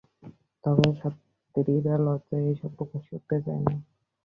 তবে 0.63 0.87
ছাত্রীরা 0.99 1.95
লজ্জায় 2.05 2.45
এসব 2.51 2.71
প্রকাশ 2.77 3.03
করতে 3.11 3.35
চায় 3.45 3.61
না। 3.65 3.73